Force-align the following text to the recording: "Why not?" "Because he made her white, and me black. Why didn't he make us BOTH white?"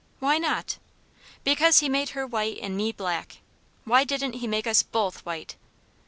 "Why 0.17 0.39
not?" 0.39 0.79
"Because 1.43 1.77
he 1.77 1.87
made 1.87 2.09
her 2.17 2.25
white, 2.25 2.57
and 2.59 2.75
me 2.75 2.91
black. 2.91 3.37
Why 3.85 4.03
didn't 4.03 4.33
he 4.33 4.47
make 4.47 4.65
us 4.65 4.81
BOTH 4.81 5.23
white?" 5.27 5.57